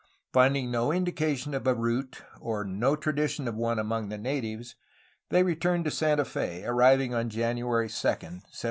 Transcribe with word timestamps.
Finding 0.33 0.71
no 0.71 0.91
indica 0.91 1.35
tions 1.35 1.53
of 1.55 1.67
a 1.67 1.75
route 1.75 2.23
or 2.39 2.63
no 2.63 2.95
tradition 2.95 3.47
of 3.47 3.53
one 3.53 3.77
among 3.77 4.09
the 4.09 4.17
natives, 4.17 4.73
they 5.29 5.43
returned 5.43 5.85
to 5.85 5.91
Santa 5.91 6.25
Fe, 6.25 6.63
arriving 6.65 7.13
on 7.13 7.29
January 7.29 7.87
2, 7.87 7.91
1777. 7.93 8.41